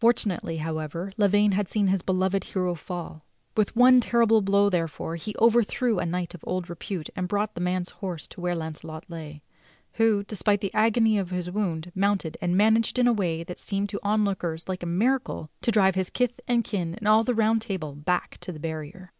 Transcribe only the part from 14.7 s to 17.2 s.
a miracle to drive his kith and kin, and